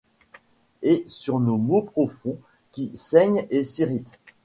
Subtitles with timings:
[0.81, 2.39] Et sur nos maux profonds
[2.71, 4.17] qui saignent et s'irritent